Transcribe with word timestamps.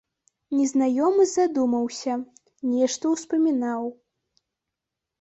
Незнаёмы 0.59 1.23
задумаўся, 1.33 2.13
нешта 2.73 3.15
ўспамінаў. 3.15 3.89